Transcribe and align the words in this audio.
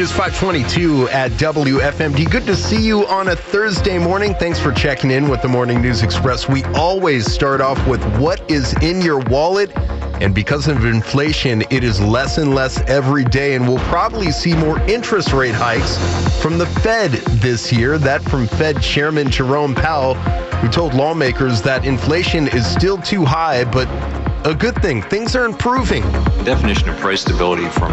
is 0.00 0.10
522 0.12 1.10
at 1.10 1.30
WFMD. 1.32 2.30
Good 2.30 2.46
to 2.46 2.56
see 2.56 2.80
you 2.80 3.06
on 3.06 3.28
a 3.28 3.36
Thursday 3.36 3.98
morning. 3.98 4.34
Thanks 4.34 4.58
for 4.58 4.72
checking 4.72 5.10
in 5.10 5.28
with 5.28 5.42
the 5.42 5.48
Morning 5.48 5.82
News 5.82 6.02
Express. 6.02 6.48
We 6.48 6.64
always 6.74 7.30
start 7.30 7.60
off 7.60 7.86
with 7.86 8.02
what 8.18 8.50
is 8.50 8.72
in 8.82 9.02
your 9.02 9.18
wallet. 9.18 9.70
And 10.22 10.34
because 10.34 10.68
of 10.68 10.86
inflation, 10.86 11.64
it 11.68 11.84
is 11.84 12.00
less 12.00 12.38
and 12.38 12.54
less 12.54 12.80
every 12.88 13.24
day. 13.24 13.54
And 13.54 13.68
we'll 13.68 13.84
probably 13.90 14.32
see 14.32 14.54
more 14.54 14.80
interest 14.88 15.34
rate 15.34 15.54
hikes 15.54 15.98
from 16.40 16.56
the 16.56 16.66
Fed 16.66 17.10
this 17.42 17.70
year. 17.70 17.98
That 17.98 18.22
from 18.22 18.46
Fed 18.46 18.80
Chairman 18.80 19.30
Jerome 19.30 19.74
Powell, 19.74 20.14
who 20.14 20.68
told 20.68 20.94
lawmakers 20.94 21.60
that 21.62 21.84
inflation 21.84 22.48
is 22.48 22.66
still 22.66 22.96
too 22.96 23.26
high, 23.26 23.64
but 23.64 23.86
a 24.46 24.54
good 24.54 24.80
thing. 24.80 25.02
Things 25.02 25.36
are 25.36 25.44
improving. 25.44 26.02
Definition 26.44 26.88
of 26.88 26.96
price 26.96 27.20
stability 27.20 27.68
from 27.68 27.92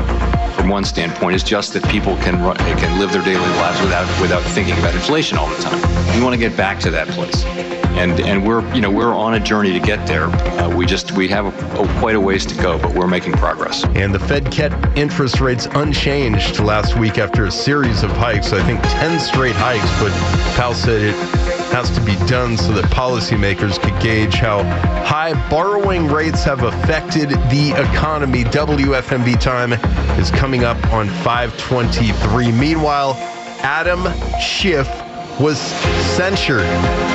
from 0.68 0.74
one 0.74 0.84
standpoint 0.84 1.34
is 1.34 1.44
just 1.44 1.72
that 1.72 1.84
people 1.88 2.18
can 2.18 2.44
run, 2.44 2.58
can 2.58 3.00
live 3.00 3.14
their 3.14 3.24
daily 3.24 3.40
lives 3.40 3.80
without 3.80 4.22
without 4.22 4.44
thinking 4.52 4.78
about 4.78 4.94
inflation 4.94 5.38
all 5.38 5.48
the 5.48 5.62
time. 5.64 5.80
We 6.14 6.22
want 6.22 6.34
to 6.34 6.38
get 6.38 6.58
back 6.58 6.78
to 6.82 6.92
that 6.92 7.08
place, 7.08 7.46
and 7.96 8.20
and 8.20 8.46
we're 8.46 8.62
you 8.76 8.82
know 8.82 8.92
we're 8.92 9.16
on 9.16 9.36
a 9.36 9.40
journey 9.40 9.72
to 9.72 9.80
get 9.80 10.06
there. 10.06 10.26
Uh, 10.26 10.76
we 10.76 10.86
just 10.86 11.14
we 11.14 11.30
have 11.30 11.46
a, 11.46 11.82
a, 11.82 12.00
quite 12.00 12.16
a 12.16 12.20
ways 12.20 12.46
to 12.48 12.56
go, 12.56 12.78
but 12.78 12.94
we're 12.94 13.08
making 13.08 13.32
progress. 13.34 13.86
And 13.96 14.14
the 14.14 14.20
Fed 14.20 14.52
kept 14.52 14.98
interest 14.98 15.40
rates 15.40 15.68
unchanged 15.72 16.60
last 16.60 16.98
week 16.98 17.18
after 17.18 17.46
a 17.46 17.52
series 17.52 18.04
of 18.04 18.12
hikes. 18.12 18.52
I 18.52 18.62
think 18.64 18.82
ten 18.84 19.18
straight 19.22 19.56
hikes, 19.56 19.90
but 20.02 20.12
Powell 20.58 20.74
said 20.74 21.02
it 21.02 21.57
has 21.78 21.92
to 21.92 22.02
be 22.02 22.16
done 22.26 22.58
so 22.58 22.72
that 22.74 22.86
policymakers 22.86 23.80
could 23.80 23.94
gauge 24.02 24.34
how 24.34 24.64
high 25.06 25.32
borrowing 25.48 26.08
rates 26.08 26.44
have 26.44 26.64
affected 26.64 27.30
the 27.52 27.72
economy. 27.78 28.44
WFMD 28.46 29.40
time 29.40 29.74
is 30.20 30.32
coming 30.32 30.64
up 30.64 30.78
on 30.92 31.08
523. 31.22 32.52
Meanwhile, 32.52 33.14
Adam 33.62 34.08
Schiff 34.42 34.88
was 35.40 35.60
censured 36.18 36.66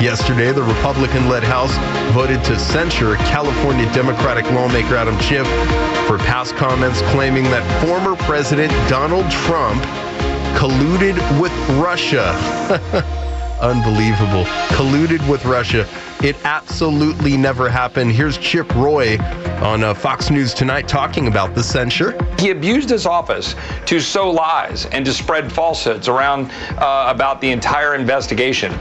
yesterday. 0.01 0.53
The 0.53 0.63
Republican 0.63 1.27
led 1.27 1.43
House 1.43 1.75
voted 2.13 2.41
to 2.45 2.57
censure 2.57 3.17
California 3.17 3.91
Democratic 3.91 4.45
lawmaker 4.51 4.95
Adam 4.95 5.19
Schiff 5.19 5.45
for 6.07 6.17
past 6.19 6.55
comments 6.55 7.01
claiming 7.11 7.43
that 7.51 7.65
former 7.85 8.15
President 8.23 8.71
Donald 8.89 9.29
Trump 9.29 9.83
colluded 10.55 11.19
with 11.41 11.51
Russia. 11.83 12.31
unbelievable. 13.63 14.43
Colluded 14.75 15.27
with 15.29 15.45
Russia. 15.45 15.87
It 16.21 16.35
absolutely 16.45 17.35
never 17.35 17.69
happened. 17.69 18.11
Here's 18.11 18.37
Chip 18.37 18.73
Roy 18.75 19.17
on 19.61 19.83
uh, 19.83 19.93
Fox 19.93 20.29
News 20.29 20.53
Tonight 20.53 20.87
talking 20.87 21.27
about 21.27 21.55
the 21.55 21.63
censure. 21.63 22.17
He 22.37 22.51
abused 22.51 22.89
his 22.89 23.05
office 23.05 23.55
to 23.85 23.99
sow 23.99 24.29
lies 24.29 24.85
and 24.87 25.05
to 25.05 25.13
spread 25.13 25.51
falsehoods 25.51 26.07
around 26.07 26.51
uh, 26.77 27.05
about 27.07 27.41
the 27.41 27.49
entire 27.51 27.95
investigation. 27.95 28.71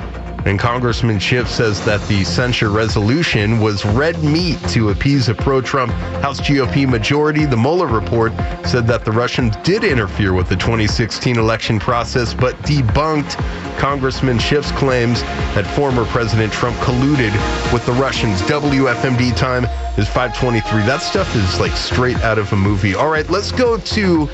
And 0.45 0.59
Congressman 0.59 1.19
Schiff 1.21 1.49
says 1.49 1.85
that 1.85 2.01
the 2.09 2.25
censure 2.25 2.71
resolution 2.71 3.61
was 3.61 3.85
red 3.85 4.23
meat 4.25 4.59
to 4.71 4.91
appease 4.91 5.29
a 5.29 5.35
pro 5.35 5.61
Trump 5.61 5.93
House 6.23 6.41
GOP 6.41 6.89
majority. 6.89 7.45
The 7.45 7.57
Mueller 7.57 7.87
report 7.87 8.33
said 8.67 8.87
that 8.89 9.05
the 9.05 9.13
Russians 9.13 9.55
did 9.63 9.85
interfere 9.85 10.33
with 10.33 10.49
the 10.49 10.57
2016 10.57 11.39
election 11.39 11.79
process, 11.79 12.35
but 12.35 12.57
debunked 12.63 13.37
Congressman 13.79 14.39
Schiff's 14.39 14.73
claims 14.73 15.23
that 15.55 15.67
former 15.77 16.05
President 16.07 16.53
Trump 16.53 16.77
colluded 16.79 17.33
with 17.73 17.87
the 17.87 17.93
Russians. 17.93 18.41
WFMD 18.43 19.37
time 19.37 19.65
is 19.97 20.09
523. 20.09 20.83
That 20.83 21.03
stuff 21.03 21.35
is 21.37 21.61
like 21.61 21.73
straight 21.73 22.19
out 22.19 22.39
of 22.39 22.53
a 22.53 22.57
movie. 22.57 22.95
All 22.95 23.09
right, 23.09 23.29
let's 23.31 23.53
go 23.53 23.79
to 23.79 24.29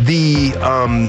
the 0.00 0.54
um, 0.60 1.08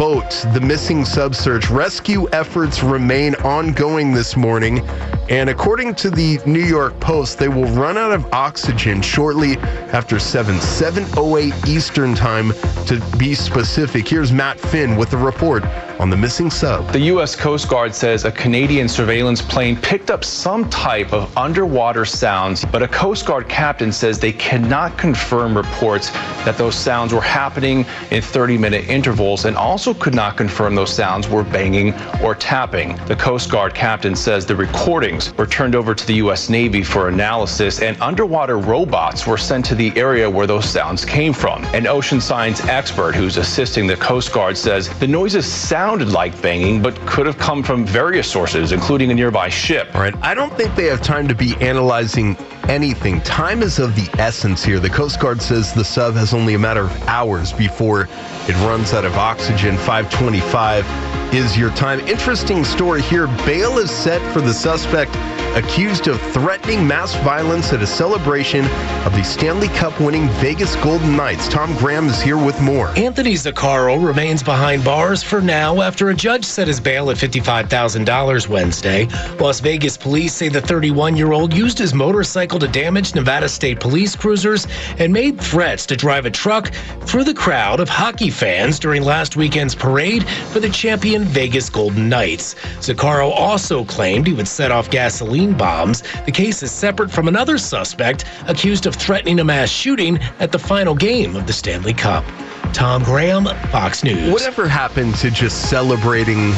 boat, 0.00 0.46
the 0.54 0.60
missing 0.62 1.04
sub 1.04 1.34
search. 1.34 1.68
Rescue 1.68 2.26
efforts 2.30 2.82
remain 2.82 3.34
ongoing 3.44 4.14
this 4.14 4.34
morning. 4.34 4.80
And 5.28 5.50
according 5.50 5.94
to 5.96 6.10
the 6.10 6.40
New 6.46 6.64
York 6.64 6.98
Post, 7.00 7.38
they 7.38 7.48
will 7.48 7.66
run 7.66 7.98
out 7.98 8.10
of 8.10 8.24
oxygen 8.32 9.02
shortly 9.02 9.58
after 9.92 10.18
7, 10.18 10.56
7.08 10.56 11.68
Eastern 11.68 12.14
Time 12.14 12.52
to 12.86 12.98
be 13.18 13.34
specific. 13.34 14.08
Here's 14.08 14.32
Matt 14.32 14.58
Finn 14.58 14.96
with 14.96 15.10
the 15.10 15.18
report 15.18 15.64
on 16.00 16.08
the 16.08 16.16
missing 16.16 16.50
sub. 16.50 16.90
The 16.92 17.00
U.S. 17.12 17.36
Coast 17.36 17.68
Guard 17.68 17.94
says 17.94 18.24
a 18.24 18.32
Canadian 18.32 18.88
surveillance 18.88 19.42
plane 19.42 19.76
picked 19.76 20.10
up 20.10 20.24
some 20.24 20.68
type 20.70 21.12
of 21.12 21.36
underwater 21.36 22.06
sounds, 22.06 22.64
but 22.64 22.82
a 22.82 22.88
Coast 22.88 23.26
Guard 23.26 23.50
captain 23.50 23.92
says 23.92 24.18
they 24.18 24.32
cannot 24.32 24.96
confirm 24.96 25.54
reports 25.54 26.10
that 26.44 26.56
those 26.56 26.74
sounds 26.74 27.12
were 27.12 27.20
happening 27.20 27.84
in 28.10 28.22
30 28.22 28.56
minute 28.56 28.88
intervals 28.88 29.44
and 29.44 29.56
also 29.56 29.89
could 29.94 30.14
not 30.14 30.36
confirm 30.36 30.74
those 30.74 30.92
sounds 30.92 31.28
were 31.28 31.44
banging 31.44 31.94
or 32.22 32.34
tapping. 32.34 32.96
The 33.06 33.16
Coast 33.16 33.50
Guard 33.50 33.74
captain 33.74 34.14
says 34.14 34.46
the 34.46 34.56
recordings 34.56 35.36
were 35.36 35.46
turned 35.46 35.74
over 35.74 35.94
to 35.94 36.06
the 36.06 36.14
U.S. 36.14 36.48
Navy 36.48 36.82
for 36.82 37.08
analysis 37.08 37.80
and 37.80 38.00
underwater 38.00 38.58
robots 38.58 39.26
were 39.26 39.36
sent 39.36 39.64
to 39.66 39.74
the 39.74 39.92
area 39.96 40.28
where 40.28 40.46
those 40.46 40.68
sounds 40.68 41.04
came 41.04 41.32
from. 41.32 41.64
An 41.66 41.86
ocean 41.86 42.20
science 42.20 42.64
expert 42.64 43.14
who's 43.14 43.36
assisting 43.36 43.86
the 43.86 43.96
Coast 43.96 44.32
Guard 44.32 44.56
says 44.56 44.88
the 44.98 45.06
noises 45.06 45.50
sounded 45.50 46.08
like 46.08 46.40
banging, 46.42 46.82
but 46.82 46.94
could 47.06 47.26
have 47.26 47.38
come 47.38 47.62
from 47.62 47.84
various 47.84 48.30
sources, 48.30 48.72
including 48.72 49.10
a 49.10 49.14
nearby 49.14 49.48
ship. 49.48 49.88
All 49.94 50.00
right. 50.00 50.14
I 50.22 50.34
don't 50.34 50.52
think 50.56 50.74
they 50.74 50.86
have 50.86 51.02
time 51.02 51.28
to 51.28 51.34
be 51.34 51.54
analyzing 51.56 52.36
anything. 52.68 53.20
Time 53.22 53.62
is 53.62 53.78
of 53.78 53.94
the 53.96 54.08
essence 54.20 54.64
here. 54.64 54.80
The 54.80 54.90
Coast 54.90 55.20
Guard 55.20 55.40
says 55.40 55.72
the 55.72 55.84
sub 55.84 56.14
has 56.14 56.34
only 56.34 56.54
a 56.54 56.58
matter 56.58 56.82
of 56.82 57.02
hours 57.08 57.52
before 57.52 58.08
it 58.48 58.54
runs 58.66 58.92
out 58.92 59.04
of 59.04 59.14
oxygen. 59.16 59.76
525 59.76 61.34
is 61.34 61.56
your 61.56 61.70
time. 61.70 62.00
Interesting 62.00 62.64
story 62.64 63.02
here. 63.02 63.26
Bail 63.46 63.78
is 63.78 63.90
set 63.90 64.20
for 64.32 64.40
the 64.40 64.52
suspect 64.52 65.14
accused 65.56 66.06
of 66.06 66.20
threatening 66.32 66.86
mass 66.86 67.14
violence 67.22 67.72
at 67.72 67.82
a 67.82 67.86
celebration 67.86 68.64
of 69.04 69.12
the 69.12 69.22
Stanley 69.22 69.68
Cup 69.68 69.98
winning 70.00 70.28
Vegas 70.34 70.76
Golden 70.76 71.16
Knights. 71.16 71.48
Tom 71.48 71.76
Graham 71.76 72.06
is 72.06 72.20
here 72.20 72.38
with 72.38 72.60
more. 72.60 72.88
Anthony 72.96 73.34
Zaccaro 73.34 74.04
remains 74.04 74.42
behind 74.42 74.84
bars 74.84 75.22
for 75.22 75.40
now 75.40 75.80
after 75.82 76.10
a 76.10 76.14
judge 76.14 76.44
set 76.44 76.68
his 76.68 76.80
bail 76.80 77.10
at 77.10 77.16
$55,000 77.16 78.48
Wednesday. 78.48 79.06
Las 79.38 79.60
Vegas 79.60 79.96
police 79.96 80.34
say 80.34 80.48
the 80.48 80.60
31 80.60 81.16
year 81.16 81.32
old 81.32 81.52
used 81.52 81.78
his 81.78 81.94
motorcycle 81.94 82.49
to 82.58 82.68
damage 82.68 83.14
Nevada 83.14 83.48
State 83.48 83.80
police 83.80 84.16
cruisers 84.16 84.66
and 84.98 85.12
made 85.12 85.40
threats 85.40 85.86
to 85.86 85.96
drive 85.96 86.26
a 86.26 86.30
truck 86.30 86.72
through 87.02 87.24
the 87.24 87.34
crowd 87.34 87.80
of 87.80 87.88
hockey 87.88 88.30
fans 88.30 88.78
during 88.78 89.02
last 89.02 89.36
weekend's 89.36 89.74
parade 89.74 90.28
for 90.52 90.60
the 90.60 90.70
champion 90.70 91.24
Vegas 91.24 91.70
Golden 91.70 92.08
Knights. 92.08 92.54
Zaccaro 92.80 93.30
also 93.30 93.84
claimed 93.84 94.26
he 94.26 94.32
would 94.32 94.48
set 94.48 94.70
off 94.70 94.90
gasoline 94.90 95.20
gasoline 95.20 95.56
bombs. 95.56 96.02
The 96.24 96.32
case 96.32 96.62
is 96.62 96.70
separate 96.70 97.10
from 97.10 97.28
another 97.28 97.58
suspect 97.58 98.24
accused 98.46 98.86
of 98.86 98.94
threatening 98.94 99.40
a 99.40 99.44
mass 99.44 99.68
shooting 99.68 100.18
at 100.38 100.52
the 100.52 100.58
final 100.58 100.94
game 100.94 101.36
of 101.36 101.46
the 101.46 101.52
Stanley 101.52 101.94
Cup. 101.94 102.24
Tom 102.72 103.02
Graham, 103.02 103.44
Fox 103.70 104.04
News. 104.04 104.32
Whatever 104.32 104.68
happened 104.68 105.14
to 105.16 105.30
just 105.30 105.68
celebrating 105.68 106.52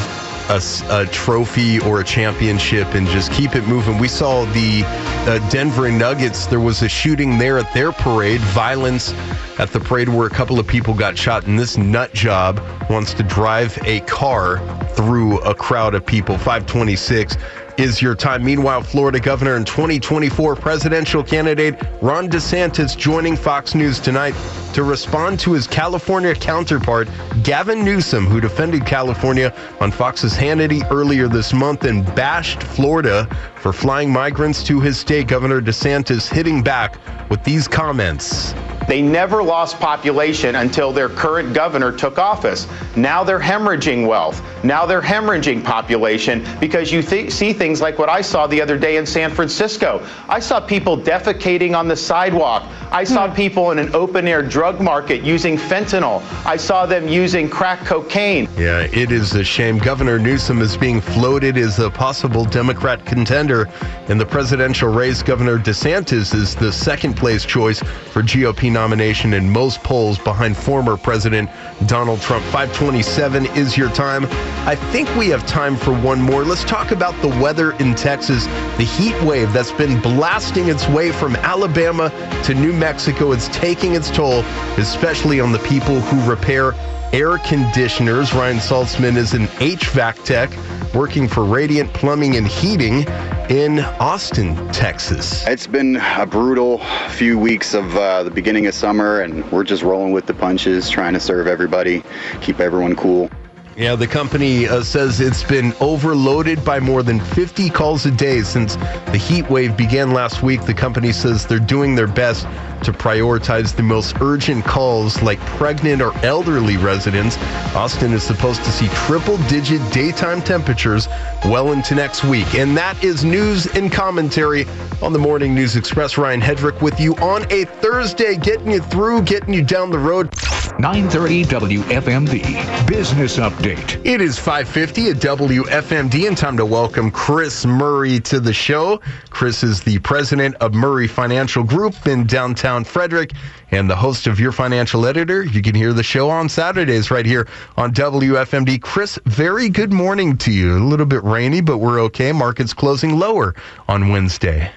a, 0.49 0.63
a, 0.91 1.07
trophy 1.07 1.79
or 1.81 2.01
a 2.01 2.05
championship 2.05 2.95
and 2.95 3.07
just 3.07 3.33
keep 3.33 3.55
it 3.55 3.67
moving. 3.67 3.99
We 3.99 4.09
saw 4.09 4.45
the 4.47 4.83
uh, 4.85 5.51
Denver 5.51 5.91
Nuggets. 5.91 6.47
There 6.47 6.61
was 6.61 6.83
a 6.83 6.89
shooting 6.89 7.39
there 7.39 7.59
at 7.59 7.73
their 7.75 7.93
parade, 7.93 8.41
violence 8.41 9.15
at 9.59 9.71
the 9.71 9.81
parade 9.81 10.09
where 10.09 10.27
a 10.27 10.31
couple 10.31 10.59
of 10.59 10.67
people 10.67 10.95
got 10.95 11.17
shot. 11.17 11.47
And 11.47 11.59
this 11.59 11.77
nut 11.77 12.13
job 12.13 12.61
wants 12.91 13.15
to 13.15 13.23
drive 13.23 13.79
a 13.85 14.01
car 14.01 14.59
through 14.91 15.41
a 15.41 15.55
crowd 15.55 15.95
of 15.95 16.05
people. 16.05 16.37
526 16.37 17.37
is 17.77 18.03
your 18.03 18.15
time. 18.15 18.45
Meanwhile, 18.45 18.83
Florida 18.83 19.21
governor 19.21 19.57
and 19.57 19.67
2024 19.67 20.57
presidential 20.57 21.23
candidate 21.23 21.75
Ron 22.01 22.29
DeSantis 22.29 22.97
joining 22.97 23.37
Fox 23.37 23.75
News 23.75 23.99
tonight 24.01 24.35
to 24.75 24.83
respond 24.83 25.39
to 25.41 25.53
his 25.53 25.67
California 25.67 26.35
counterpart, 26.35 27.09
Gavin 27.43 27.85
Newsom, 27.85 28.27
who 28.27 28.41
defended 28.41 28.87
California 28.87 29.55
on 29.81 29.91
Fox's 29.91 30.35
Hannity 30.35 30.83
earlier 30.91 31.29
this 31.29 31.53
month 31.53 31.85
and 31.85 32.05
bashed 32.15 32.63
Florida 32.63 33.27
for 33.57 33.73
flying 33.73 34.13
migrants 34.13 34.63
to 34.65 34.81
his 34.81 34.99
state. 34.99 35.29
Governor 35.29 35.61
DeSantis 35.61 36.29
hitting 36.29 36.63
back 36.63 36.99
with 37.31 37.43
these 37.45 37.69
comments. 37.69 38.55
They 38.89 39.03
never 39.03 39.43
lost 39.43 39.79
population 39.79 40.57
until 40.57 40.93
their 40.93 41.09
current 41.09 41.55
governor 41.55 41.93
took 41.93 42.19
office. 42.19 42.67
Now 42.97 43.25
they're 43.25 43.41
hemorrhaging 43.41 44.07
wealth. 44.07 44.43
Now 44.65 44.87
they're 44.87 45.01
hemorrhaging 45.01 45.65
population 45.65 46.47
because 46.61 46.93
you 46.93 47.03
th- 47.03 47.33
see 47.33 47.53
things 47.53 47.81
like 47.81 47.99
what 47.99 48.09
I 48.09 48.21
saw 48.21 48.47
the 48.47 48.61
other 48.61 48.79
day 48.79 48.97
in 48.97 49.07
San 49.07 49.31
Francisco. 49.31 50.05
I 50.29 50.41
saw 50.41 50.61
people 50.61 50.97
defecating 50.97 51.77
on 51.77 51.89
the 51.89 51.97
sidewalk. 51.97 52.65
I 52.91 53.05
saw 53.05 53.29
hmm. 53.29 53.35
people 53.35 53.71
in 53.71 53.79
an 53.79 53.95
open 53.95 54.29
air 54.29 54.43
drug 54.43 54.81
market 54.81 55.23
using 55.23 55.57
fentanyl. 55.57 56.23
I 56.45 56.57
saw 56.57 56.87
them 56.87 57.09
using 57.09 57.49
crack 57.49 57.85
cocaine. 57.85 58.49
Yeah, 58.57 58.83
it 58.93 59.13
is 59.13 59.35
a 59.35 59.45
shame. 59.45 59.79
Governor 59.79 60.19
Newsom 60.19 60.61
is 60.61 60.77
being 60.77 61.01
floated 61.01 61.57
as 61.57 61.79
a 61.79 61.91
possible 61.91 62.45
Democrat 62.45 63.05
contender 63.07 63.69
in 64.09 64.19
the 64.19 64.27
presidential 64.27 64.93
race. 64.93 65.23
Governor 65.23 65.59
DeSantis 65.59 66.35
is 66.35 66.55
the 66.55 66.73
second 66.73 67.17
place 67.17 67.45
choice 67.45 67.81
for 67.81 68.23
GOP 68.23 68.72
nomination 68.73 69.35
in 69.35 69.51
most 69.51 69.83
polls 69.83 70.19
behind 70.19 70.57
former 70.57 70.97
President 70.97 71.51
Donald 71.87 72.21
Trump. 72.21 72.45
527 72.47 73.47
is 73.57 73.77
your 73.77 73.91
time. 73.91 74.27
I 74.67 74.75
think 74.75 75.15
we 75.17 75.29
have 75.29 75.47
time 75.47 75.77
for 75.77 75.93
one 75.93 76.21
more. 76.21 76.45
Let's 76.45 76.65
talk 76.65 76.91
about 76.91 77.21
the 77.23 77.29
weather 77.29 77.73
in 77.73 77.95
Texas, 77.95 78.47
the 78.77 78.85
heat 78.85 79.21
wave 79.23 79.53
that's 79.53 79.73
been 79.73 80.01
blasting 80.01 80.69
its 80.69 80.89
way 80.89 81.13
from 81.13 81.37
Alabama 81.37 82.11
to 82.45 82.55
New 82.55 82.73
Mexico. 82.73 83.33
It's 83.33 83.49
taking 83.49 83.95
its 83.95 84.11
toll, 84.11 84.41
especially 84.79 85.41
on 85.41 85.53
the 85.53 85.59
people 85.61 86.01
who 86.01 86.31
repair 86.31 86.75
air 87.13 87.39
conditioners. 87.39 88.33
Ryan 88.33 88.57
Saltzman 88.57 89.17
is 89.17 89.35
an 89.35 89.47
HVAC 89.59 90.25
tech 90.25 90.51
working 90.95 91.29
for 91.29 91.45
Radiant 91.45 91.93
Plumbing 91.93 92.37
and 92.37 92.47
Heating 92.47 93.05
in 93.49 93.81
Austin, 94.01 94.57
Texas. 94.73 95.47
It's 95.47 95.67
been 95.67 95.97
a 95.97 96.27
brutal 96.27 96.79
few 97.11 97.39
weeks 97.39 97.75
of 97.75 97.97
uh, 97.97 98.23
the 98.23 98.31
beginning 98.31 98.67
of 98.67 98.75
summer, 98.75 99.21
and 99.21 99.51
we're 99.51 99.65
just 99.65 99.83
rolling 99.83 100.13
with 100.13 100.27
the 100.27 100.35
punches, 100.35 100.89
trying 100.89 101.15
to 101.15 101.21
serve 101.21 101.47
everybody, 101.47 102.03
keep 102.41 102.61
everyone 102.61 102.95
cool. 102.97 103.31
Yeah, 103.75 103.97
the 103.97 104.07
company 104.07 104.69
uh, 104.69 104.83
says 104.83 105.19
it's 105.19 105.43
been 105.43 105.73
overloaded 105.81 106.63
by 106.63 106.79
more 106.79 107.03
than 107.03 107.19
50 107.21 107.71
calls 107.71 108.05
a 108.05 108.11
day 108.11 108.43
since 108.43 108.77
the 108.77 109.17
heat 109.17 109.49
wave 109.49 109.79
began 109.79 110.13
last 110.13 110.43
week. 110.43 110.63
The 110.67 110.75
company 110.75 111.11
says 111.11 111.47
they're 111.47 111.59
doing 111.59 111.95
their 111.95 112.07
best 112.07 112.45
to 112.85 112.93
prioritize 112.93 113.75
the 113.75 113.83
most 113.83 114.15
urgent 114.21 114.67
calls 114.67 115.23
like 115.23 115.39
pregnant 115.41 116.03
or 116.03 116.15
elderly 116.19 116.77
residents. 116.77 117.39
Austin 117.75 118.13
is 118.13 118.23
supposed 118.23 118.63
to 118.65 118.71
see 118.71 118.89
triple 119.07 119.39
digit 119.49 119.81
daytime 119.91 120.43
temperatures 120.43 121.09
well 121.47 121.73
into 121.73 121.95
next 121.95 122.25
week. 122.25 122.55
And 122.55 122.77
that 122.77 123.03
is 123.03 123.25
news 123.25 123.67
and 123.75 123.91
commentary 123.91 124.67
on 125.01 125.15
the 125.15 125.19
Morning 125.19 125.55
News 125.55 125.77
Express. 125.77 126.19
Ryan 126.19 126.43
Hedrick 126.43 126.83
with 126.83 127.01
you 127.01 127.15
on 127.17 127.51
a 127.51 127.65
Thursday, 127.65 128.37
getting 128.37 128.71
you 128.71 128.81
through, 128.81 129.23
getting 129.23 129.55
you 129.55 129.63
down 129.63 129.91
the 129.91 129.99
road. 129.99 130.31
930 130.79 131.45
WFMD 131.45 132.87
Business 132.89 133.37
Update. 133.37 134.01
It 134.07 134.23
is 134.23 134.39
550 134.39 135.11
at 135.11 135.17
WFMD 135.17 136.27
and 136.27 136.37
time 136.37 136.57
to 136.57 136.65
welcome 136.65 137.11
Chris 137.11 137.67
Murray 137.67 138.19
to 138.21 138.41
the 138.41 138.55
show. 138.55 139.01
Chris 139.29 139.63
is 139.63 139.83
the 139.83 139.99
president 139.99 140.57
of 140.57 140.73
Murray 140.73 141.07
Financial 141.07 141.63
Group 141.63 142.07
in 142.07 142.27
downtown 142.27 142.85
Frederick 142.85 143.33
and 143.71 143.89
the 143.89 143.95
host 143.95 144.27
of 144.27 144.41
Your 144.41 144.51
Financial 144.51 145.05
Editor. 145.05 145.45
You 145.45 145.61
can 145.61 145.75
hear 145.75 145.93
the 145.93 146.03
show 146.03 146.31
on 146.31 146.49
Saturdays 146.49 147.11
right 147.11 147.27
here 147.27 147.47
on 147.77 147.93
WFMD. 147.93 148.81
Chris, 148.81 149.19
very 149.27 149.69
good 149.69 149.93
morning 149.93 150.39
to 150.39 150.51
you. 150.51 150.79
A 150.79 150.81
little 150.81 151.07
bit 151.07 151.23
rainy, 151.23 151.61
but 151.61 151.79
we're 151.79 152.01
okay. 152.05 152.33
Markets 152.33 152.73
closing 152.73 153.19
lower 153.19 153.55
on 153.89 154.09
Wednesday. 154.09 154.73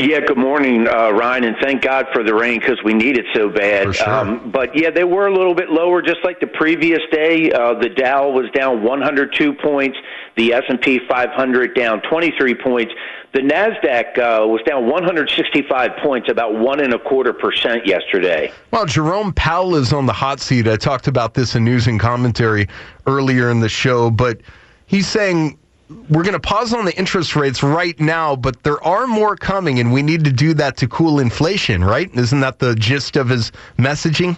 Yeah, 0.00 0.20
good 0.20 0.38
morning, 0.38 0.88
uh, 0.88 1.10
Ryan, 1.10 1.44
and 1.44 1.56
thank 1.60 1.82
God 1.82 2.06
for 2.14 2.24
the 2.24 2.34
rain 2.34 2.58
because 2.58 2.82
we 2.82 2.94
need 2.94 3.18
it 3.18 3.26
so 3.34 3.50
bad. 3.50 3.94
Sure. 3.94 4.08
Um, 4.08 4.50
but 4.50 4.74
yeah, 4.74 4.88
they 4.88 5.04
were 5.04 5.26
a 5.26 5.34
little 5.34 5.54
bit 5.54 5.68
lower, 5.68 6.00
just 6.00 6.24
like 6.24 6.40
the 6.40 6.46
previous 6.46 7.00
day. 7.12 7.52
Uh, 7.52 7.74
the 7.74 7.90
Dow 7.90 8.30
was 8.30 8.50
down 8.52 8.82
102 8.82 9.52
points, 9.52 9.98
the 10.38 10.54
S&P 10.54 11.00
500 11.06 11.74
down 11.74 12.00
23 12.08 12.54
points. 12.54 12.94
The 13.34 13.40
Nasdaq 13.40 14.18
uh, 14.18 14.46
was 14.46 14.62
down 14.66 14.88
165 14.88 15.90
points, 16.02 16.30
about 16.30 16.54
one 16.54 16.80
and 16.80 16.94
a 16.94 16.98
quarter 16.98 17.34
percent 17.34 17.86
yesterday. 17.86 18.50
Well, 18.70 18.86
Jerome 18.86 19.34
Powell 19.34 19.74
is 19.74 19.92
on 19.92 20.06
the 20.06 20.14
hot 20.14 20.40
seat. 20.40 20.66
I 20.66 20.76
talked 20.76 21.08
about 21.08 21.34
this 21.34 21.54
in 21.54 21.64
news 21.64 21.86
and 21.86 22.00
commentary 22.00 22.68
earlier 23.06 23.50
in 23.50 23.60
the 23.60 23.68
show, 23.68 24.10
but 24.10 24.40
he's 24.86 25.06
saying 25.06 25.58
we're 26.08 26.22
going 26.22 26.34
to 26.34 26.40
pause 26.40 26.72
on 26.72 26.84
the 26.84 26.96
interest 26.96 27.34
rates 27.34 27.62
right 27.62 27.98
now, 27.98 28.36
but 28.36 28.62
there 28.62 28.82
are 28.84 29.06
more 29.06 29.36
coming, 29.36 29.80
and 29.80 29.92
we 29.92 30.02
need 30.02 30.24
to 30.24 30.32
do 30.32 30.54
that 30.54 30.76
to 30.78 30.88
cool 30.88 31.18
inflation, 31.18 31.82
right? 31.82 32.08
Isn't 32.14 32.40
that 32.40 32.60
the 32.60 32.74
gist 32.74 33.16
of 33.16 33.28
his 33.28 33.50
messaging? 33.78 34.36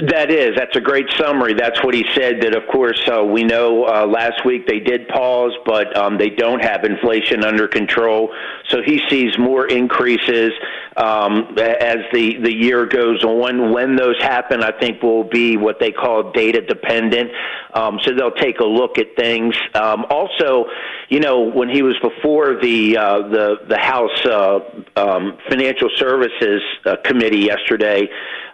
That 0.00 0.30
is. 0.30 0.54
That's 0.54 0.76
a 0.76 0.80
great 0.80 1.06
summary. 1.18 1.54
That's 1.54 1.82
what 1.82 1.92
he 1.92 2.04
said. 2.14 2.40
That, 2.42 2.54
of 2.54 2.68
course, 2.68 3.00
uh, 3.12 3.24
we 3.24 3.42
know 3.42 3.84
uh, 3.84 4.06
last 4.06 4.44
week 4.44 4.64
they 4.68 4.78
did 4.78 5.08
pause, 5.08 5.52
but 5.66 5.96
um, 5.96 6.16
they 6.16 6.30
don't 6.30 6.62
have 6.62 6.84
inflation 6.84 7.42
under 7.42 7.66
control. 7.66 8.32
So 8.68 8.80
he 8.80 9.00
sees 9.08 9.36
more 9.36 9.66
increases 9.66 10.52
um, 10.96 11.58
as 11.58 11.96
the, 12.12 12.38
the 12.40 12.52
year 12.52 12.86
goes 12.86 13.24
on. 13.24 13.72
When 13.72 13.96
those 13.96 14.16
happen, 14.22 14.62
I 14.62 14.70
think 14.78 15.02
will 15.02 15.24
be 15.24 15.56
what 15.56 15.80
they 15.80 15.90
call 15.90 16.30
data 16.30 16.60
dependent. 16.60 17.32
Um, 17.74 17.98
so 18.04 18.14
they'll 18.14 18.30
take 18.30 18.60
a 18.60 18.64
look 18.64 18.98
at 18.98 19.16
things. 19.16 19.56
Um, 19.74 20.06
also, 20.10 20.66
you 21.08 21.18
know, 21.18 21.40
when 21.40 21.68
he 21.68 21.82
was 21.82 21.96
before 22.00 22.54
the 22.62 22.96
uh, 22.96 23.28
the 23.28 23.56
the 23.68 23.78
House 23.78 24.24
uh, 24.26 24.60
um, 24.94 25.38
Financial 25.48 25.90
Services 25.96 26.62
uh, 26.86 26.94
Committee 27.04 27.40
yesterday. 27.40 28.08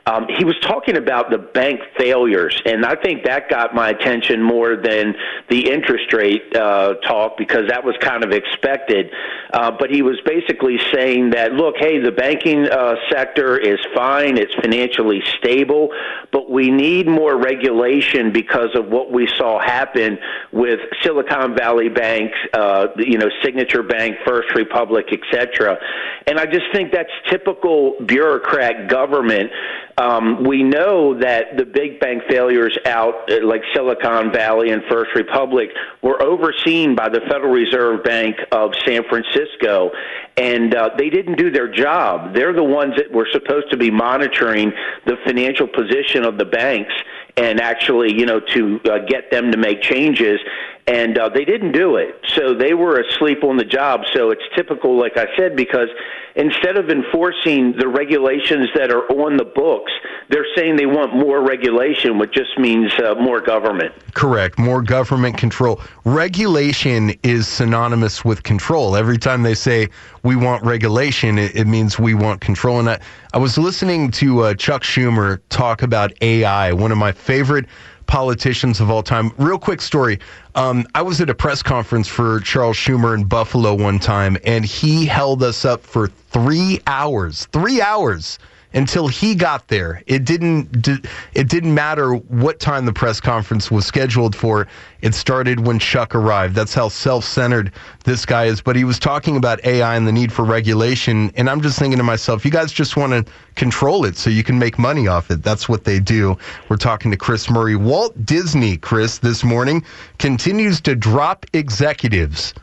Um, 0.06 0.26
he 0.36 0.44
was 0.44 0.58
talking 0.60 0.98
about 0.98 1.30
the 1.30 1.38
bank 1.38 1.80
failures, 1.96 2.60
and 2.66 2.84
I 2.84 2.94
think 2.94 3.24
that 3.24 3.48
got 3.48 3.74
my 3.74 3.88
attention 3.88 4.42
more 4.42 4.76
than 4.76 5.14
the 5.48 5.70
interest 5.70 6.12
rate 6.12 6.54
uh, 6.54 6.94
talk 7.06 7.38
because 7.38 7.68
that 7.68 7.82
was 7.84 7.96
kind 8.00 8.22
of 8.22 8.30
expected. 8.30 9.10
Uh, 9.54 9.70
but 9.70 9.88
he 9.90 10.02
was 10.02 10.20
basically 10.26 10.78
saying 10.92 11.30
that, 11.30 11.52
look, 11.52 11.76
hey, 11.78 12.00
the 12.00 12.12
banking 12.12 12.68
uh, 12.68 12.96
sector 13.10 13.56
is 13.56 13.78
fine, 13.94 14.36
it's 14.36 14.54
financially 14.56 15.22
stable, 15.38 15.88
but 16.32 16.50
we 16.50 16.70
need 16.70 17.06
more 17.08 17.38
regulation 17.38 18.30
because 18.30 18.74
of 18.74 18.88
what 18.88 19.10
we 19.10 19.26
saw 19.38 19.58
happen 19.58 20.18
with 20.52 20.80
Silicon 21.02 21.56
Valley 21.56 21.88
Bank, 21.88 22.30
uh, 22.52 22.88
you 22.98 23.16
know, 23.16 23.30
Signature 23.42 23.82
Bank, 23.82 24.16
First 24.26 24.54
Republic, 24.54 25.06
etc. 25.12 25.78
And 26.26 26.38
I 26.38 26.44
just 26.44 26.66
think 26.74 26.92
that's 26.92 27.10
typical 27.30 27.96
bureaucrat 28.04 28.90
government 28.90 29.50
um, 29.96 30.42
we 30.44 30.62
know 30.62 31.18
that 31.20 31.56
the 31.56 31.64
big 31.64 32.00
bank 32.00 32.22
failures 32.28 32.76
out, 32.84 33.30
like 33.42 33.62
Silicon 33.74 34.32
Valley 34.32 34.70
and 34.70 34.82
First 34.90 35.10
Republic, 35.14 35.70
were 36.02 36.20
overseen 36.20 36.96
by 36.96 37.08
the 37.08 37.20
Federal 37.28 37.52
Reserve 37.52 38.02
Bank 38.02 38.36
of 38.50 38.72
San 38.84 39.02
Francisco, 39.08 39.90
and 40.36 40.74
uh, 40.74 40.90
they 40.98 41.10
didn't 41.10 41.38
do 41.38 41.50
their 41.50 41.72
job. 41.72 42.34
They're 42.34 42.52
the 42.52 42.64
ones 42.64 42.94
that 42.96 43.12
were 43.12 43.28
supposed 43.30 43.70
to 43.70 43.76
be 43.76 43.90
monitoring 43.90 44.72
the 45.06 45.16
financial 45.24 45.68
position 45.68 46.24
of 46.24 46.38
the 46.38 46.44
banks 46.44 46.92
and 47.36 47.60
actually, 47.60 48.14
you 48.14 48.26
know, 48.26 48.40
to 48.40 48.80
uh, 48.84 48.98
get 49.06 49.30
them 49.30 49.50
to 49.50 49.58
make 49.58 49.82
changes 49.82 50.40
and 50.86 51.16
uh, 51.18 51.30
they 51.30 51.44
didn't 51.44 51.72
do 51.72 51.96
it. 51.96 52.20
So 52.34 52.54
they 52.54 52.74
were 52.74 53.00
asleep 53.00 53.42
on 53.42 53.56
the 53.56 53.64
job. 53.64 54.02
So 54.12 54.30
it's 54.30 54.42
typical, 54.54 54.98
like 54.98 55.16
I 55.16 55.26
said, 55.36 55.56
because 55.56 55.88
instead 56.36 56.76
of 56.76 56.90
enforcing 56.90 57.72
the 57.78 57.88
regulations 57.88 58.68
that 58.74 58.90
are 58.90 59.06
on 59.12 59.38
the 59.38 59.44
books, 59.44 59.92
they're 60.28 60.46
saying 60.54 60.76
they 60.76 60.86
want 60.86 61.14
more 61.14 61.42
regulation, 61.42 62.18
which 62.18 62.32
just 62.32 62.58
means 62.58 62.92
uh, 62.98 63.14
more 63.14 63.40
government. 63.40 63.94
Correct. 64.12 64.58
More 64.58 64.82
government 64.82 65.38
control. 65.38 65.80
Regulation 66.04 67.14
is 67.22 67.48
synonymous 67.48 68.24
with 68.24 68.42
control. 68.42 68.94
Every 68.94 69.18
time 69.18 69.42
they 69.42 69.54
say 69.54 69.88
we 70.22 70.36
want 70.36 70.64
regulation, 70.64 71.38
it, 71.38 71.56
it 71.56 71.66
means 71.66 71.98
we 71.98 72.12
want 72.12 72.42
control. 72.42 72.78
And 72.78 72.90
I, 72.90 73.00
I 73.32 73.38
was 73.38 73.56
listening 73.56 74.10
to 74.12 74.40
uh, 74.40 74.54
Chuck 74.54 74.82
Schumer 74.82 75.40
talk 75.48 75.82
about 75.82 76.12
AI, 76.20 76.72
one 76.72 76.92
of 76.92 76.98
my 76.98 77.12
favorite 77.12 77.66
politicians 78.06 78.80
of 78.80 78.90
all 78.90 79.02
time. 79.02 79.32
Real 79.38 79.58
quick 79.58 79.80
story. 79.80 80.18
Um, 80.54 80.86
I 80.94 81.02
was 81.02 81.20
at 81.20 81.30
a 81.30 81.34
press 81.34 81.62
conference 81.62 82.08
for 82.08 82.40
Charles 82.40 82.76
Schumer 82.76 83.14
in 83.14 83.24
Buffalo 83.24 83.74
one 83.74 83.98
time, 83.98 84.36
and 84.44 84.64
he 84.64 85.06
held 85.06 85.42
us 85.42 85.64
up 85.64 85.82
for 85.82 86.08
three 86.08 86.80
hours. 86.86 87.46
Three 87.52 87.80
hours 87.80 88.38
until 88.74 89.06
he 89.06 89.34
got 89.34 89.68
there. 89.68 90.02
It 90.06 90.24
didn't 90.24 90.88
it 91.34 91.48
didn't 91.48 91.72
matter 91.72 92.14
what 92.14 92.60
time 92.60 92.84
the 92.84 92.92
press 92.92 93.20
conference 93.20 93.70
was 93.70 93.86
scheduled 93.86 94.34
for. 94.34 94.66
It 95.00 95.14
started 95.14 95.66
when 95.66 95.78
Chuck 95.78 96.14
arrived. 96.14 96.54
That's 96.54 96.74
how 96.74 96.88
self-centered 96.88 97.72
this 98.04 98.26
guy 98.26 98.46
is. 98.46 98.60
But 98.60 98.74
he 98.76 98.84
was 98.84 98.98
talking 98.98 99.36
about 99.36 99.64
AI 99.64 99.96
and 99.96 100.06
the 100.06 100.12
need 100.12 100.32
for 100.32 100.44
regulation, 100.44 101.30
and 101.36 101.48
I'm 101.48 101.60
just 101.60 101.78
thinking 101.78 101.98
to 101.98 102.04
myself, 102.04 102.44
you 102.44 102.50
guys 102.50 102.72
just 102.72 102.96
want 102.96 103.12
to 103.12 103.32
control 103.54 104.04
it 104.04 104.16
so 104.16 104.30
you 104.30 104.42
can 104.42 104.58
make 104.58 104.78
money 104.78 105.06
off 105.06 105.30
it. 105.30 105.42
That's 105.42 105.68
what 105.68 105.84
they 105.84 106.00
do. 106.00 106.36
We're 106.68 106.76
talking 106.76 107.10
to 107.10 107.16
Chris 107.16 107.48
Murray. 107.48 107.76
Walt 107.76 108.26
Disney, 108.26 108.76
Chris, 108.76 109.18
this 109.18 109.44
morning 109.44 109.84
continues 110.18 110.80
to 110.82 110.96
drop 110.96 111.46
executives 111.52 112.54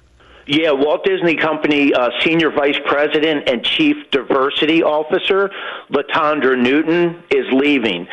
yeah, 0.48 0.72
Walt 0.72 1.04
Disney 1.06 1.36
Company 1.36 1.94
uh, 1.94 2.10
Senior 2.22 2.52
Vice 2.52 2.78
President 2.86 3.48
and 3.48 3.64
Chief 3.64 3.96
Diversity 4.12 4.84
Officer, 4.84 5.52
Latondra 5.92 6.62
Newton, 6.62 7.24
is 7.30 7.46
leaving. 7.52 8.08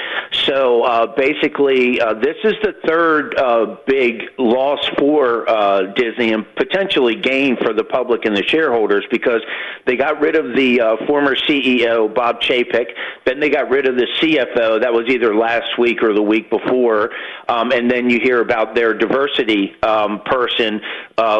So 0.48 0.82
uh, 0.82 1.14
basically, 1.14 2.00
uh, 2.00 2.14
this 2.14 2.36
is 2.42 2.54
the 2.62 2.72
third 2.86 3.36
uh, 3.36 3.76
big 3.86 4.22
loss 4.38 4.78
for 4.98 5.48
uh, 5.48 5.92
Disney 5.94 6.32
and 6.32 6.46
potentially 6.56 7.16
gain 7.16 7.58
for 7.58 7.74
the 7.74 7.84
public 7.84 8.24
and 8.24 8.34
the 8.34 8.42
shareholders 8.46 9.04
because 9.10 9.42
they 9.86 9.96
got 9.96 10.20
rid 10.20 10.36
of 10.36 10.56
the 10.56 10.80
uh, 10.80 10.96
former 11.06 11.36
CEO, 11.36 12.12
Bob 12.12 12.40
Chapek. 12.40 12.86
Then 13.26 13.40
they 13.40 13.50
got 13.50 13.68
rid 13.68 13.86
of 13.86 13.96
the 13.96 14.06
CFO. 14.20 14.80
That 14.80 14.92
was 14.92 15.06
either 15.08 15.34
last 15.34 15.78
week 15.78 16.02
or 16.02 16.14
the 16.14 16.22
week 16.22 16.48
before. 16.48 17.10
Um, 17.48 17.70
and 17.72 17.90
then 17.90 18.08
you 18.08 18.18
hear 18.18 18.40
about 18.40 18.74
their 18.74 18.94
diversity 18.94 19.74
um, 19.82 20.22
person 20.24 20.80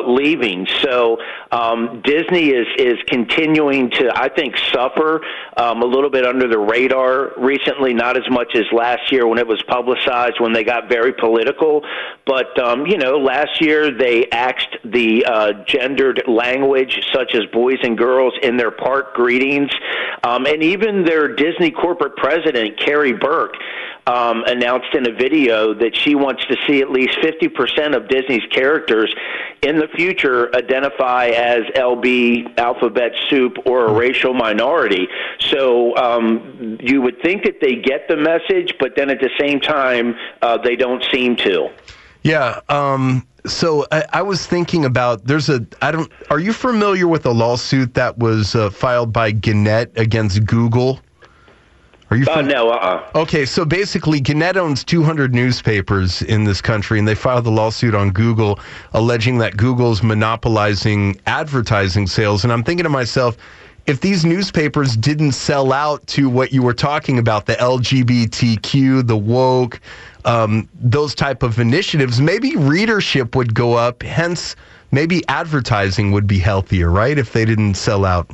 leaving. 0.06 0.66
So 0.82 1.18
um, 1.50 2.02
Disney 2.04 2.48
is 2.48 2.66
is 2.78 2.98
continuing 3.06 3.90
to, 3.92 4.10
I 4.14 4.28
think, 4.28 4.56
suffer 4.72 5.22
um, 5.56 5.82
a 5.82 5.86
little 5.86 6.10
bit 6.10 6.26
under 6.26 6.48
the 6.48 6.58
radar 6.58 7.32
recently. 7.38 7.94
Not 7.94 8.16
as 8.16 8.28
much 8.30 8.54
as 8.54 8.64
last 8.72 8.97
year 9.10 9.26
when 9.26 9.38
it 9.38 9.46
was 9.46 9.62
publicized 9.68 10.40
when 10.40 10.52
they 10.52 10.64
got 10.64 10.88
very 10.88 11.12
political, 11.12 11.82
but 12.26 12.58
um, 12.62 12.86
you 12.86 12.98
know, 12.98 13.18
last 13.18 13.60
year 13.60 13.90
they 13.90 14.26
axed 14.30 14.76
the 14.84 15.24
uh, 15.24 15.52
gendered 15.66 16.22
language 16.26 17.00
such 17.12 17.34
as 17.34 17.42
boys 17.52 17.78
and 17.82 17.96
girls 17.96 18.34
in 18.42 18.56
their 18.56 18.70
park 18.70 19.14
greetings, 19.14 19.70
um, 20.24 20.46
and 20.46 20.62
even 20.62 21.04
their 21.04 21.34
Disney 21.34 21.70
corporate 21.70 22.16
president 22.16 22.78
Karey 22.78 23.18
Burke 23.18 23.54
um, 24.08 24.42
announced 24.46 24.94
in 24.94 25.06
a 25.06 25.12
video 25.12 25.74
that 25.74 25.94
she 25.94 26.14
wants 26.14 26.44
to 26.46 26.56
see 26.66 26.80
at 26.80 26.90
least 26.90 27.18
50% 27.18 27.94
of 27.94 28.08
Disney's 28.08 28.46
characters 28.50 29.14
in 29.62 29.76
the 29.76 29.88
future 29.88 30.54
identify 30.56 31.26
as 31.26 31.64
LB, 31.74 32.58
alphabet 32.58 33.12
soup, 33.28 33.58
or 33.66 33.86
a 33.86 33.92
racial 33.92 34.32
minority. 34.32 35.06
So 35.40 35.94
um, 35.96 36.78
you 36.80 37.02
would 37.02 37.20
think 37.20 37.44
that 37.44 37.60
they 37.60 37.76
get 37.76 38.08
the 38.08 38.16
message, 38.16 38.74
but 38.80 38.96
then 38.96 39.10
at 39.10 39.20
the 39.20 39.30
same 39.38 39.60
time, 39.60 40.16
uh, 40.40 40.56
they 40.56 40.74
don't 40.74 41.04
seem 41.12 41.36
to. 41.36 41.68
Yeah. 42.22 42.60
Um, 42.70 43.26
so 43.46 43.86
I, 43.92 44.04
I, 44.12 44.22
was 44.22 44.46
thinking 44.46 44.84
about 44.84 45.24
there's 45.24 45.48
a 45.48 45.64
I 45.80 45.92
don't 45.92 46.10
are 46.28 46.40
you 46.40 46.52
familiar 46.52 47.06
with 47.06 47.24
a 47.24 47.30
lawsuit 47.30 47.94
that 47.94 48.18
was 48.18 48.54
uh, 48.54 48.68
filed 48.70 49.12
by 49.12 49.30
Gannett 49.30 49.92
against 49.96 50.44
Google? 50.44 51.00
Are 52.10 52.16
you? 52.16 52.24
From- 52.24 52.38
uh, 52.38 52.42
no. 52.42 52.70
Uh-uh. 52.70 53.10
Okay, 53.14 53.44
so 53.44 53.64
basically, 53.64 54.20
Gannett 54.20 54.56
owns 54.56 54.82
200 54.84 55.34
newspapers 55.34 56.22
in 56.22 56.44
this 56.44 56.60
country, 56.60 56.98
and 56.98 57.06
they 57.06 57.14
filed 57.14 57.46
a 57.46 57.50
lawsuit 57.50 57.94
on 57.94 58.10
Google, 58.10 58.58
alleging 58.94 59.38
that 59.38 59.56
Google's 59.56 60.02
monopolizing 60.02 61.20
advertising 61.26 62.06
sales. 62.06 62.44
And 62.44 62.52
I'm 62.52 62.64
thinking 62.64 62.84
to 62.84 62.90
myself, 62.90 63.36
if 63.86 64.00
these 64.00 64.24
newspapers 64.24 64.96
didn't 64.96 65.32
sell 65.32 65.72
out 65.72 66.06
to 66.08 66.28
what 66.28 66.52
you 66.52 66.62
were 66.62 66.74
talking 66.74 67.18
about, 67.18 67.46
the 67.46 67.54
LGBTQ, 67.54 69.06
the 69.06 69.16
woke, 69.16 69.80
um, 70.24 70.68
those 70.74 71.14
type 71.14 71.42
of 71.42 71.58
initiatives, 71.58 72.20
maybe 72.20 72.54
readership 72.56 73.34
would 73.34 73.54
go 73.54 73.74
up. 73.74 74.02
Hence, 74.02 74.56
maybe 74.92 75.26
advertising 75.28 76.12
would 76.12 76.26
be 76.26 76.38
healthier, 76.38 76.90
right? 76.90 77.18
If 77.18 77.32
they 77.32 77.44
didn't 77.44 77.74
sell 77.74 78.04
out. 78.04 78.30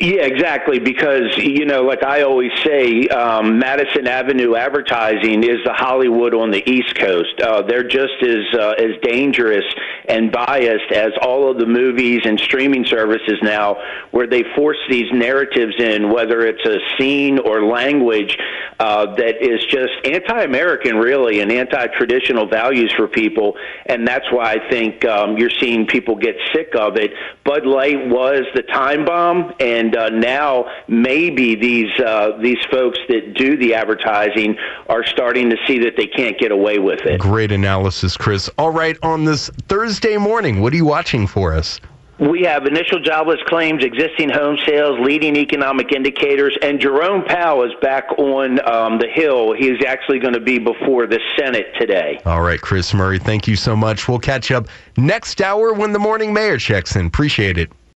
Yeah, 0.00 0.26
exactly. 0.26 0.78
Because 0.78 1.36
you 1.38 1.66
know, 1.66 1.82
like 1.82 2.04
I 2.04 2.22
always 2.22 2.52
say, 2.64 3.08
um, 3.08 3.58
Madison 3.58 4.06
Avenue 4.06 4.54
advertising 4.54 5.42
is 5.42 5.58
the 5.64 5.72
Hollywood 5.72 6.34
on 6.34 6.52
the 6.52 6.62
East 6.70 6.94
Coast. 6.94 7.40
Uh, 7.40 7.62
they're 7.62 7.88
just 7.88 8.22
as 8.22 8.44
uh, 8.54 8.74
as 8.78 8.92
dangerous 9.02 9.64
and 10.08 10.30
biased 10.30 10.92
as 10.92 11.10
all 11.20 11.50
of 11.50 11.58
the 11.58 11.66
movies 11.66 12.20
and 12.24 12.38
streaming 12.38 12.86
services 12.86 13.38
now, 13.42 13.76
where 14.12 14.28
they 14.28 14.44
force 14.54 14.78
these 14.88 15.10
narratives 15.12 15.74
in, 15.80 16.12
whether 16.12 16.46
it's 16.46 16.64
a 16.64 16.78
scene 16.96 17.40
or 17.40 17.64
language 17.64 18.38
uh, 18.78 19.16
that 19.16 19.42
is 19.42 19.64
just 19.66 19.92
anti-American, 20.04 20.96
really, 20.96 21.40
and 21.40 21.50
anti-traditional 21.50 22.46
values 22.46 22.92
for 22.96 23.08
people. 23.08 23.56
And 23.86 24.06
that's 24.06 24.30
why 24.30 24.52
I 24.52 24.70
think 24.70 25.04
um, 25.04 25.36
you're 25.36 25.50
seeing 25.60 25.86
people 25.86 26.14
get 26.14 26.36
sick 26.54 26.74
of 26.76 26.96
it. 26.96 27.12
Bud 27.44 27.66
Light 27.66 28.08
was 28.08 28.44
the 28.54 28.62
time 28.62 29.04
bomb, 29.04 29.52
and 29.58 29.87
and 29.88 29.96
uh, 29.96 30.08
now 30.10 30.66
maybe 30.86 31.54
these 31.54 31.90
uh, 32.00 32.36
these 32.40 32.58
folks 32.70 32.98
that 33.08 33.34
do 33.34 33.56
the 33.56 33.74
advertising 33.74 34.56
are 34.88 35.04
starting 35.06 35.50
to 35.50 35.56
see 35.66 35.78
that 35.78 35.94
they 35.96 36.06
can't 36.06 36.38
get 36.38 36.52
away 36.52 36.78
with 36.78 37.00
it. 37.00 37.18
Great 37.20 37.52
analysis, 37.52 38.16
Chris. 38.16 38.50
All 38.58 38.70
right, 38.70 38.98
on 39.02 39.24
this 39.24 39.48
Thursday 39.68 40.16
morning, 40.16 40.60
what 40.60 40.72
are 40.72 40.76
you 40.76 40.84
watching 40.84 41.26
for 41.26 41.54
us? 41.54 41.80
We 42.18 42.42
have 42.42 42.66
initial 42.66 42.98
jobless 42.98 43.38
claims, 43.46 43.84
existing 43.84 44.30
home 44.30 44.58
sales, 44.66 44.98
leading 45.00 45.36
economic 45.36 45.92
indicators, 45.92 46.56
and 46.62 46.80
Jerome 46.80 47.24
Powell 47.24 47.62
is 47.62 47.72
back 47.80 48.10
on 48.18 48.58
um, 48.68 48.98
the 48.98 49.06
Hill. 49.06 49.52
He's 49.52 49.84
actually 49.86 50.18
going 50.18 50.34
to 50.34 50.40
be 50.40 50.58
before 50.58 51.06
the 51.06 51.20
Senate 51.38 51.66
today. 51.78 52.20
All 52.26 52.42
right, 52.42 52.60
Chris 52.60 52.92
Murray, 52.92 53.20
thank 53.20 53.46
you 53.46 53.54
so 53.54 53.76
much. 53.76 54.08
We'll 54.08 54.18
catch 54.18 54.50
up 54.50 54.66
next 54.96 55.40
hour 55.40 55.72
when 55.72 55.92
the 55.92 56.00
morning 56.00 56.32
mayor 56.32 56.58
checks 56.58 56.96
in. 56.96 57.06
Appreciate 57.06 57.56
it. 57.56 57.70